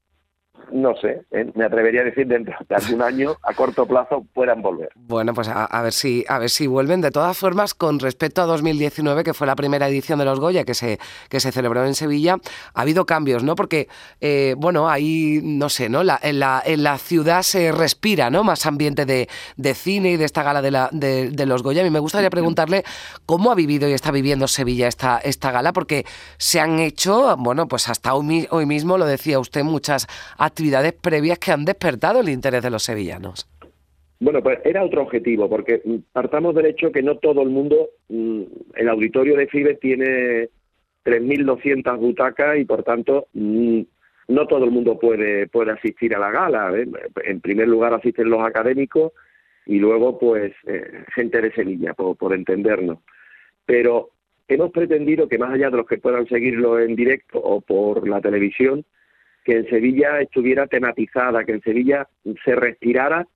no 0.72 0.96
sé, 1.02 1.26
¿eh? 1.32 1.52
me 1.56 1.66
atrevería 1.66 2.02
a 2.02 2.04
decir 2.06 2.28
dentro 2.28 2.56
de 2.68 2.76
algún 2.76 3.02
año, 3.02 3.36
a 3.44 3.54
corto 3.54 3.86
plazo, 3.86 4.26
puedan 4.34 4.62
volver. 4.62 4.90
Bueno, 4.96 5.34
pues 5.34 5.50
a, 5.50 5.82
ver 5.82 5.94
si 5.94 6.26
a 6.28 6.40
ver 6.40 6.50
si 6.50 6.68
vuelven. 6.68 7.02
De 7.02 7.12
todas 7.12 7.38
formas, 7.38 7.74
con 7.74 8.00
respecto 8.00 8.42
a 8.42 8.46
2019, 8.46 9.24
que 9.24 9.34
fue 9.34 9.48
la 9.48 9.56
primera 9.56 9.88
edición 9.88 10.20
de 10.20 10.26
los 10.26 10.40
Goya 10.40 10.64
que 10.64 10.74
se 10.74 11.00
que 11.30 11.40
se 11.40 11.52
celebró 11.52 11.86
en 11.86 11.96
Sevilla, 11.96 12.38
ha 12.74 12.82
habido 12.82 13.06
cambios, 13.06 13.44
¿no? 13.44 13.56
Porque 13.56 13.88
eh, 14.22 14.56
bueno, 14.58 14.90
ahí 14.90 15.42
no 15.44 15.70
sé, 15.70 15.90
¿no? 15.90 16.04
La, 16.04 16.20
en, 16.22 16.40
la, 16.40 16.62
en 16.66 16.84
la 16.84 16.98
ciudad 16.98 17.42
se 17.42 17.72
respira, 17.72 18.30
¿no? 18.30 18.44
Más 18.44 18.66
ambiente 18.66 19.06
de, 19.06 19.28
de 19.58 19.74
cine 19.74 20.12
y 20.12 20.18
de 20.18 20.26
esta 20.26 20.44
gala 20.44 20.62
de, 20.62 20.72
la, 20.72 20.90
de, 20.92 21.32
de, 21.32 21.46
los 21.46 21.64
Goya. 21.64 21.82
A 21.82 21.84
mí 21.84 21.90
me 21.90 22.00
gustaría 22.00 22.30
preguntarle 22.30 22.84
cómo 23.26 23.52
ha 23.52 23.56
vivido 23.56 23.90
y 23.90 23.94
está 23.94 24.12
viviendo 24.12 24.48
Sevilla 24.48 24.88
esta 24.88 25.18
esta 25.18 25.52
gala, 25.52 25.74
porque 25.74 26.06
se 26.38 26.60
han 26.60 26.80
hecho, 26.80 27.36
bueno, 27.38 27.68
pues 27.68 27.90
hasta 27.90 28.14
hoy, 28.14 28.48
hoy 28.52 28.66
mismo 28.66 28.98
lo 28.98 29.06
decía 29.06 29.40
usted, 29.40 29.64
muchas 29.64 30.08
actividades 30.42 30.94
previas 30.94 31.40
que 31.40 31.52
han 31.52 31.66
despertado 31.66 32.22
el 32.22 32.30
interés 32.30 32.64
de 32.64 32.70
los 32.70 32.84
sevillanos. 32.84 33.48
Bueno, 34.20 34.42
pues 34.44 34.60
era 34.64 34.84
otro 34.84 35.02
objetivo, 35.04 35.50
porque 35.50 35.82
partamos 36.12 36.54
del 36.54 36.68
hecho 36.68 36.92
que 36.92 37.02
no 37.02 37.18
todo 37.18 37.42
el 37.42 37.50
mundo, 37.50 37.90
mm, 38.10 38.42
el 38.76 38.90
auditorio 38.90 39.36
de 39.36 39.48
FIBE 39.48 39.76
tiene 39.76 40.50
3.200 41.04 41.98
butacas 41.98 42.58
y 42.60 42.66
por 42.66 42.84
tanto 42.84 43.28
mm, 43.34 43.82
no 44.28 44.48
todo 44.48 44.66
el 44.66 44.72
mundo 44.72 45.00
puede, 45.00 45.48
puede 45.48 45.72
asistir 45.72 46.16
a 46.16 46.20
la 46.20 46.32
gala. 46.32 46.72
¿eh? 46.78 46.88
En 47.26 47.42
primer 47.42 47.68
lugar 47.68 47.94
asisten 47.94 48.30
los 48.30 48.44
académicos 48.44 49.12
y 49.66 49.80
luego 49.80 50.20
pues 50.20 50.54
eh, 50.68 51.04
gente 51.16 51.42
de 51.42 51.52
Sevilla, 51.54 51.94
por, 51.94 52.16
por 52.16 52.34
entendernos. 52.34 53.00
Pero 53.66 54.12
hemos 54.48 54.72
pretendido 54.72 55.28
que 55.28 55.38
más 55.38 55.52
allá 55.52 55.70
de 55.70 55.78
los 55.78 55.88
que 55.88 55.98
puedan 55.98 56.28
seguirlo 56.28 56.80
en 56.80 56.96
directo 56.96 57.40
o 57.40 57.62
por 57.62 58.08
la 58.08 58.22
televisión, 58.22 58.86
que 59.44 59.58
en 59.58 59.70
Sevilla 59.70 60.22
estuviera 60.22 60.68
tematizada, 60.68 61.44
que 61.44 61.54
en 61.54 61.62
Sevilla 61.62 62.08
se 62.46 62.56
respirara 62.56 63.28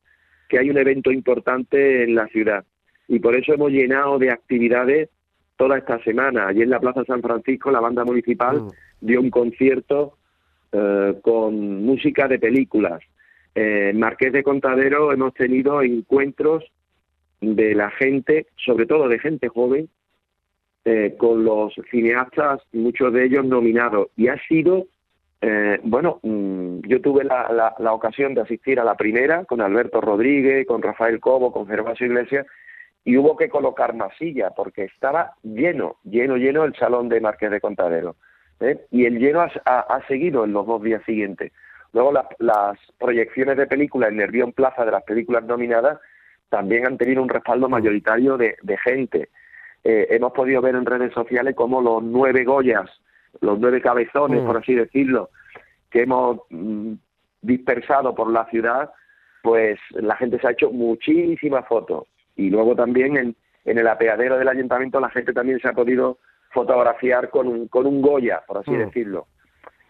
que 0.48 0.60
hay 0.60 0.70
un 0.70 0.78
evento 0.78 1.12
importante 1.12 2.04
en 2.04 2.16
la 2.16 2.28
ciudad. 2.28 2.64
Y 3.08 3.20
por 3.20 3.36
eso 3.36 3.54
hemos 3.54 3.72
llenado 3.72 4.20
de 4.20 4.32
actividades 4.32 5.10
toda 5.58 5.78
esta 5.78 6.02
semana. 6.04 6.48
Allí 6.48 6.62
en 6.62 6.70
la 6.70 6.80
Plaza 6.80 7.04
San 7.06 7.22
Francisco 7.22 7.72
la 7.72 7.80
banda 7.80 8.04
municipal 8.04 8.62
mm. 8.62 8.70
dio 9.02 9.22
un 9.22 9.30
concierto 9.30 10.18
eh, 10.72 11.16
con 11.22 11.84
música 11.84 12.28
de 12.28 12.40
películas. 12.40 13.02
en 13.56 14.00
Marqués 14.00 14.34
de 14.34 14.44
Contadero 14.44 15.14
hemos 15.14 15.34
tenido 15.34 15.82
encuentros 15.82 16.64
de 17.42 17.76
la 17.76 17.90
gente, 17.92 18.48
sobre 18.58 18.86
todo 18.86 19.08
de 19.08 19.20
gente 19.20 19.48
joven, 19.48 19.90
eh, 20.84 21.16
con 21.18 21.44
los 21.44 21.74
cineastas, 21.90 22.62
muchos 22.74 23.14
de 23.14 23.26
ellos 23.26 23.46
nominados. 23.46 24.10
Y 24.16 24.28
ha 24.28 24.38
sido 24.48 24.88
eh, 25.48 25.80
bueno, 25.84 26.20
mm, 26.24 26.80
yo 26.88 27.00
tuve 27.02 27.24
la, 27.24 27.75
la, 27.78 27.94
ocasión 27.94 28.34
de 28.34 28.42
asistir 28.42 28.80
a 28.80 28.84
la 28.84 28.96
primera 28.96 29.46
con 29.46 29.62
Alberto 29.62 30.02
Rodríguez, 30.02 30.66
con 30.66 30.82
Rafael 30.82 31.20
Cobo, 31.20 31.52
con 31.52 31.68
Gervasio 31.68 32.08
Iglesias, 32.08 32.48
y 33.04 33.16
hubo 33.16 33.38
que 33.38 33.48
colocar 33.48 33.94
más 33.94 34.12
sillas 34.18 34.52
porque 34.56 34.86
estaba 34.86 35.36
lleno, 35.44 35.98
lleno, 36.04 36.38
lleno 36.38 36.64
el 36.64 36.75
salón 36.75 37.10
de 37.10 37.22
Marqués 37.22 37.52
de 37.52 37.62
Contadero. 37.62 38.16
¿eh? 38.60 38.88
Y 38.90 39.06
el 39.06 39.20
lleno 39.20 39.42
ha, 39.42 40.02
seguido 40.08 40.46
en 40.46 40.54
los 40.54 40.66
dos 40.66 40.82
días 40.82 41.04
siguientes. 41.06 41.52
Luego 41.94 42.12
las 42.40 42.78
proyecciones 42.98 43.56
de 43.56 43.68
películas 43.68 44.10
en 44.10 44.18
Nervión 44.18 44.52
Plaza 44.52 44.84
de 44.84 44.94
las 44.94 45.04
películas 45.04 45.44
nominadas 45.44 46.00
también 46.50 46.88
han 46.88 46.98
tenido 46.98 47.22
un 47.22 47.30
respaldo 47.30 47.70
mayoritario 47.70 48.36
de, 48.36 48.58
gente. 48.84 49.30
Eh, 49.84 50.08
hemos 50.10 50.34
podido 50.34 50.60
ver 50.64 50.74
en 50.74 50.88
redes 50.88 51.14
sociales 51.14 51.54
cómo 51.56 51.82
los 51.82 52.02
nueve 52.02 52.44
Goyas 52.46 52.90
los 53.42 53.60
nueve 53.60 53.82
cabezones, 53.82 54.44
mm. 54.44 54.46
por 54.46 54.58
así 54.58 54.74
decirlo, 54.74 55.30
que 55.89 56.04
hemos 56.04 56.39
mm, 56.50 56.94
dispersado 57.42 58.13
por 58.15 58.32
la 58.32 58.46
ciudad, 58.46 58.92
pues 59.44 59.80
la 59.92 60.15
gente 60.15 60.39
se 60.39 60.48
ha 60.48 60.51
hecho 60.51 60.72
muchísimas 60.72 61.68
fotos. 61.68 62.08
Y 62.36 62.50
luego 62.50 62.75
también 62.75 63.18
en, 63.18 63.36
en 63.65 63.77
el 63.77 63.88
apeadero 63.88 64.38
del 64.38 64.48
ayuntamiento 64.48 65.00
la 65.00 65.10
gente 65.10 65.34
también 65.34 65.60
se 65.60 65.70
ha 65.70 65.74
podido 65.74 66.18
fotografiar 66.51 67.30
con 67.30 67.48
un, 67.48 67.68
con 67.68 67.86
un 67.86 68.01
Goya, 68.01 68.44
por 68.48 68.58
así 68.58 68.72
mm. 68.72 68.77
decirlo. 68.77 69.27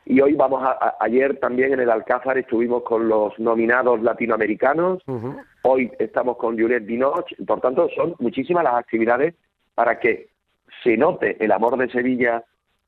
Y 0.06 0.22
hoy 0.22 0.34
vamos 0.36 0.62
a, 0.64 0.98
ayer 1.00 1.40
también 1.40 1.74
en 1.74 1.80
el 1.80 1.90
Alcázar 1.90 2.38
estuvimos 2.38 2.84
con 2.84 3.10
los 3.10 3.38
nominados 3.40 4.02
latinoamericanos, 4.02 5.02
hoy 5.64 5.92
estamos 5.98 6.38
con 6.38 6.60
Juliette 6.60 6.86
Dinoch, 6.86 7.26
por 7.48 7.60
tanto 7.60 7.90
son 7.96 8.14
muchísimas 8.20 8.64
las 8.64 8.76
actividades 8.76 9.34
para 9.74 10.00
que 10.00 10.28
se 10.84 10.96
note 10.96 11.44
el 11.44 11.52
amor 11.52 11.78
de 11.78 11.90
Sevilla 11.90 12.44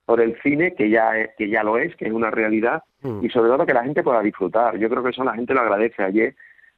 por 0.07 0.21
el 0.21 0.41
cine, 0.41 0.73
que 0.73 0.89
ya, 0.89 1.11
que 1.37 1.49
ya 1.49 1.63
lo 1.63 1.77
es, 1.77 1.93
que 1.97 2.05
es 2.05 2.13
una 2.13 2.31
realidad, 2.31 2.81
mm. 3.01 3.25
y 3.25 3.29
sobre 3.29 3.49
todo 3.49 3.65
que 3.65 3.73
la 3.73 3.83
gente 3.83 4.03
pueda 4.03 4.21
disfrutar. 4.21 4.77
Yo 4.77 4.89
creo 4.89 5.03
que 5.03 5.09
eso 5.09 5.21
la 5.21 5.33
gente 5.33 5.53
lo 5.53 5.59
agradece. 5.59 6.01
Ayer 6.01 6.33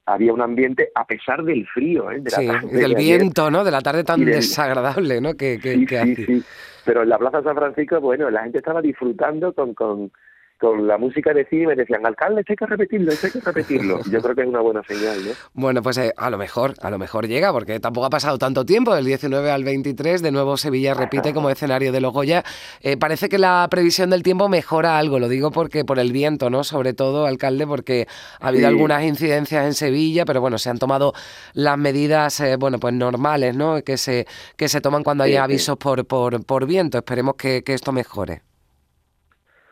había 0.07 0.33
un 0.33 0.41
ambiente, 0.41 0.89
a 0.95 1.05
pesar 1.05 1.43
del 1.43 1.67
frío, 1.67 2.09
¿eh? 2.09 2.23
sí, 2.25 2.47
del 2.71 2.95
viento, 2.95 3.51
¿no? 3.51 3.63
De 3.63 3.69
la 3.69 3.81
tarde 3.81 4.03
tan 4.03 4.25
desagradable, 4.25 5.21
¿no? 5.21 5.35
Que, 5.35 5.59
que, 5.59 5.75
sí, 5.75 6.25
Sí. 6.25 6.43
Pero 6.85 7.03
en 7.03 7.09
la 7.09 7.19
Plaza 7.19 7.43
San 7.43 7.55
Francisco, 7.55 8.01
bueno, 8.01 8.31
la 8.31 8.41
gente 8.41 8.57
estaba 8.57 8.81
disfrutando 8.81 9.53
con, 9.53 9.75
con, 9.75 10.11
con 10.59 10.87
la 10.87 10.97
música 10.97 11.33
de 11.33 11.45
cine 11.45 11.67
me 11.67 11.75
decían, 11.75 12.05
alcalde, 12.05 12.43
hay 12.47 12.55
que 12.55 12.65
repetirlo, 12.65 13.11
hay 13.11 13.31
que 13.31 13.39
repetirlo. 13.39 13.99
Yo 14.11 14.21
creo 14.21 14.35
que 14.35 14.41
es 14.41 14.47
una 14.47 14.59
buena 14.59 14.83
señal, 14.83 15.17
¿no? 15.25 15.31
Bueno, 15.53 15.81
pues 15.81 15.97
eh, 15.97 16.13
a 16.17 16.29
lo 16.29 16.37
mejor, 16.37 16.73
a 16.81 16.89
lo 16.89 16.99
mejor 16.99 17.27
llega, 17.27 17.51
porque 17.53 17.79
tampoco 17.79 18.07
ha 18.07 18.09
pasado 18.09 18.37
tanto 18.37 18.65
tiempo, 18.65 18.93
del 18.93 19.05
19 19.05 19.51
al 19.51 19.63
23, 19.63 20.21
de 20.21 20.31
nuevo 20.31 20.57
Sevilla 20.57 20.93
repite 20.93 21.33
como 21.33 21.49
escenario 21.49 21.91
de 21.91 22.01
los 22.01 22.13
Goya. 22.13 22.43
Eh, 22.81 22.97
parece 22.97 23.29
que 23.29 23.37
la 23.37 23.65
previsión 23.71 24.09
del 24.09 24.21
tiempo 24.21 24.49
mejora 24.49 24.97
algo, 24.97 25.17
lo 25.19 25.29
digo 25.29 25.51
porque 25.51 25.85
por 25.85 25.97
el 25.97 26.11
viento, 26.11 26.49
¿no? 26.49 26.65
Sobre 26.65 26.93
todo, 26.93 27.25
alcalde, 27.25 27.65
porque 27.65 28.07
ha 28.41 28.49
habido 28.49 28.67
algunas 28.67 29.03
incidencias 29.03 29.65
en 29.65 29.73
Sevilla, 29.73 30.25
pero 30.25 30.41
bueno, 30.41 30.57
se 30.57 30.69
han 30.69 30.77
tomado 30.77 31.13
las 31.53 31.77
medidas, 31.77 32.39
eh, 32.41 32.57
bueno, 32.57 32.79
pues 32.79 32.93
normales, 32.93 33.55
¿no? 33.55 33.81
Que 33.81 33.97
se, 33.97 34.27
que 34.57 34.67
se 34.67 34.81
toman 34.81 35.03
cuando 35.03 35.23
hay 35.23 35.37
avisos 35.37 35.77
por, 35.77 36.05
por, 36.05 36.45
por 36.45 36.65
viento. 36.65 36.97
Esperemos 36.97 37.35
que 37.35 37.63
esto 37.65 37.93
mejore. 37.93 38.48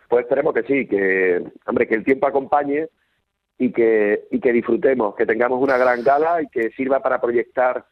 Pues 0.07 0.23
esperemos 0.23 0.53
que 0.53 0.63
sí, 0.63 0.87
que 0.87 1.43
hombre, 1.65 1.87
que 1.87 1.95
el 1.95 2.03
tiempo 2.03 2.27
acompañe 2.27 2.87
y 3.57 3.71
que, 3.71 4.27
y 4.31 4.39
que 4.39 4.53
disfrutemos, 4.53 5.15
que 5.15 5.25
tengamos 5.25 5.61
una 5.61 5.77
gran 5.77 6.03
gala 6.03 6.41
y 6.41 6.47
que 6.47 6.69
sirva 6.71 7.01
para 7.01 7.19
proyectar 7.19 7.85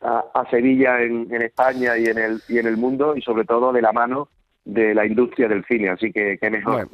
a, 0.00 0.44
Sevilla 0.50 1.00
en, 1.00 1.32
en, 1.32 1.42
España 1.42 1.96
y 1.96 2.06
en, 2.06 2.18
el, 2.18 2.40
y 2.48 2.58
en 2.58 2.66
el 2.66 2.76
mundo 2.76 3.16
y 3.16 3.22
sobre 3.22 3.44
todo 3.44 3.72
de 3.72 3.80
la 3.80 3.92
mano 3.92 4.28
de 4.64 4.94
la 4.94 5.06
industria 5.06 5.48
del 5.48 5.64
cine, 5.64 5.90
así 5.90 6.12
que, 6.12 6.38
qué 6.40 6.50
mejor. 6.50 6.88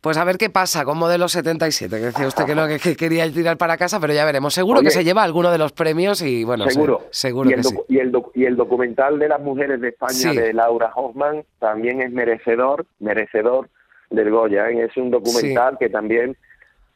Pues 0.00 0.16
a 0.16 0.24
ver 0.24 0.36
qué 0.36 0.50
pasa 0.50 0.84
con 0.84 0.98
Modelo 0.98 1.28
77, 1.28 1.96
que 1.96 2.06
decía 2.06 2.26
usted 2.26 2.44
que 2.44 2.56
no 2.56 2.66
que, 2.66 2.96
quería 2.96 3.30
tirar 3.30 3.56
para 3.56 3.76
casa, 3.76 4.00
pero 4.00 4.12
ya 4.12 4.24
veremos. 4.24 4.52
Seguro 4.52 4.80
que 4.80 4.90
se 4.90 5.04
lleva 5.04 5.22
alguno 5.22 5.52
de 5.52 5.58
los 5.58 5.72
premios 5.72 6.22
y 6.22 6.42
bueno, 6.42 6.68
seguro, 6.68 7.02
seguro 7.10 7.48
y 7.48 7.52
el, 7.52 7.58
que 7.60 7.68
sí. 7.68 7.76
y, 7.88 7.98
el 7.98 8.12
y 8.34 8.44
el 8.44 8.56
documental 8.56 9.20
de 9.20 9.28
las 9.28 9.40
mujeres 9.40 9.80
de 9.80 9.90
España 9.90 10.32
de 10.32 10.52
Laura 10.52 10.90
Hoffman 10.94 11.44
también 11.60 12.02
es 12.02 12.10
merecedor, 12.10 12.84
merecedor 12.98 13.68
del 14.12 14.30
Goya. 14.30 14.68
¿eh? 14.70 14.84
Es 14.84 14.96
un 14.96 15.10
documental 15.10 15.76
que 15.78 15.88
también 15.88 16.36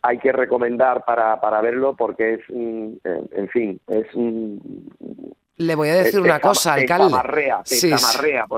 hay 0.02 0.18
que 0.18 0.32
recomendar 0.32 1.04
para, 1.04 1.40
para 1.40 1.60
verlo 1.60 1.96
porque 1.96 2.34
es, 2.34 2.40
en 2.50 3.48
fin, 3.52 3.80
es 3.88 4.14
un... 4.14 4.90
Le 5.58 5.74
voy 5.74 5.88
a 5.88 5.94
decir 5.94 6.20
una 6.20 6.38
cosa, 6.38 6.74
alcalde. 6.74 7.16
sí, 7.64 7.90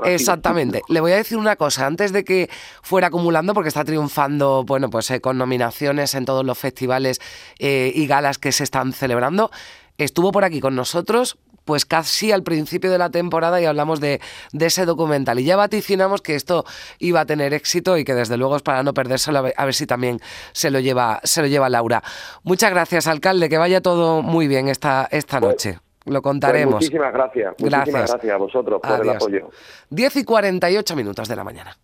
exactamente. 0.03 0.81
Le 0.89 0.99
voy 0.99 1.13
a 1.13 1.15
decir 1.15 1.37
una 1.37 1.55
cosa. 1.55 1.85
Antes 1.85 2.11
de 2.11 2.25
que 2.25 2.49
fuera 2.81 3.07
acumulando, 3.07 3.53
porque 3.53 3.69
está 3.69 3.85
triunfando, 3.85 4.65
bueno, 4.65 4.89
pues 4.89 5.09
eh, 5.11 5.21
con 5.21 5.37
nominaciones 5.37 6.13
en 6.13 6.25
todos 6.25 6.45
los 6.45 6.57
festivales 6.57 7.21
eh, 7.57 7.93
y 7.95 8.05
galas 8.05 8.37
que 8.37 8.51
se 8.51 8.65
están 8.65 8.91
celebrando, 8.91 9.49
estuvo 9.97 10.33
por 10.33 10.43
aquí 10.43 10.59
con 10.59 10.75
nosotros 10.75 11.37
pues 11.65 11.85
casi 11.85 12.31
al 12.31 12.43
principio 12.43 12.91
de 12.91 12.97
la 12.97 13.09
temporada 13.09 13.61
y 13.61 13.65
hablamos 13.65 13.99
de, 13.99 14.19
ese 14.53 14.85
documental. 14.85 15.39
Y 15.39 15.43
ya 15.43 15.55
vaticinamos 15.55 16.21
que 16.21 16.35
esto 16.35 16.65
iba 16.99 17.21
a 17.21 17.25
tener 17.25 17.53
éxito 17.53 17.97
y 17.97 18.03
que 18.03 18.13
desde 18.13 18.37
luego 18.37 18.55
es 18.55 18.61
para 18.61 18.83
no 18.83 18.93
perdérselo, 18.93 19.39
a 19.55 19.65
ver 19.65 19.73
si 19.73 19.85
también 19.85 20.19
se 20.51 20.71
lo 20.71 20.79
lleva, 20.79 21.19
se 21.23 21.41
lo 21.41 21.47
lleva 21.47 21.69
Laura. 21.69 22.03
Muchas 22.43 22.71
gracias, 22.71 23.07
alcalde, 23.07 23.49
que 23.49 23.57
vaya 23.57 23.81
todo 23.81 24.21
muy 24.21 24.47
bien 24.47 24.67
esta, 24.67 25.07
esta 25.11 25.39
pues, 25.39 25.51
noche. 25.51 25.79
Lo 26.05 26.21
contaremos. 26.21 26.75
Pues 26.75 26.85
muchísimas 26.85 27.13
gracias. 27.13 27.55
Muchísimas 27.59 28.09
gracias. 28.09 28.33
a 28.33 28.37
vosotros 28.37 28.81
por 28.81 29.01
el 29.01 29.09
apoyo. 29.09 29.49
10 29.89 30.15
y 30.15 30.23
48 30.23 30.95
minutos 30.95 31.27
de 31.27 31.35
la 31.35 31.43
mañana. 31.43 31.77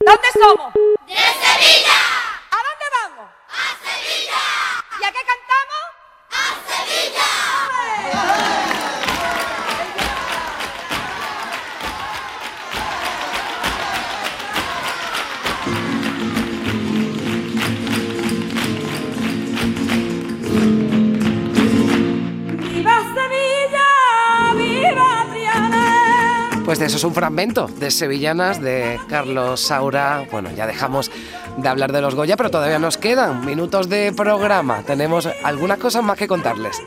¿Dónde 0.00 0.28
somos? 0.34 0.74
¡De 0.74 1.14
Sevilla! 1.14 2.00
¿A 2.50 2.58
dónde 2.60 2.86
vamos? 2.92 3.30
¡A 3.48 3.64
Sevilla! 3.80 4.42
¿Y 5.00 5.04
a 5.04 5.12
qué. 5.12 5.43
Pues 26.64 26.80
de 26.80 26.86
eso 26.86 26.96
es 26.96 27.04
un 27.04 27.14
fragmento 27.14 27.68
de 27.68 27.88
Sevillanas 27.92 28.60
de 28.60 28.98
Carlos 29.08 29.60
Saura. 29.60 30.26
Bueno, 30.32 30.50
ya 30.56 30.66
dejamos 30.66 31.08
de 31.56 31.68
hablar 31.68 31.92
de 31.92 32.00
los 32.00 32.14
Goya, 32.14 32.36
pero 32.36 32.50
todavía 32.50 32.78
nos 32.78 32.98
quedan 32.98 33.44
minutos 33.44 33.88
de 33.88 34.12
programa. 34.12 34.82
Tenemos 34.82 35.28
algunas 35.42 35.78
cosas 35.78 36.02
más 36.02 36.18
que 36.18 36.28
contarles. 36.28 36.82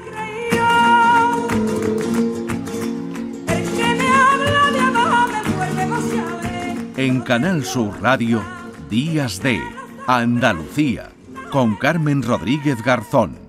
En 6.97 7.21
Canal 7.21 7.63
Sur 7.63 8.01
Radio, 8.01 8.41
Días 8.89 9.41
de 9.41 9.62
Andalucía, 10.07 11.12
con 11.51 11.75
Carmen 11.75 12.24
Rodríguez 12.24 12.81
Garzón. 12.83 13.47